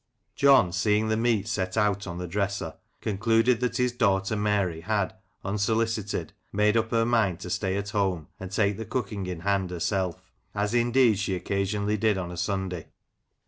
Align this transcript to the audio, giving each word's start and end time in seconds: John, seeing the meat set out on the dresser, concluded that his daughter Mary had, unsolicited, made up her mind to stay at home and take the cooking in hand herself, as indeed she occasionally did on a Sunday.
John, 0.35 0.71
seeing 0.71 1.09
the 1.09 1.15
meat 1.15 1.47
set 1.47 1.77
out 1.77 2.07
on 2.07 2.17
the 2.17 2.27
dresser, 2.27 2.73
concluded 3.01 3.59
that 3.59 3.77
his 3.77 3.91
daughter 3.91 4.35
Mary 4.35 4.81
had, 4.81 5.13
unsolicited, 5.45 6.33
made 6.51 6.75
up 6.75 6.89
her 6.89 7.05
mind 7.05 7.39
to 7.41 7.51
stay 7.51 7.77
at 7.77 7.91
home 7.91 8.27
and 8.39 8.51
take 8.51 8.77
the 8.77 8.85
cooking 8.85 9.27
in 9.27 9.41
hand 9.41 9.69
herself, 9.69 10.31
as 10.55 10.73
indeed 10.73 11.19
she 11.19 11.35
occasionally 11.35 11.97
did 11.97 12.17
on 12.17 12.31
a 12.31 12.35
Sunday. 12.37 12.87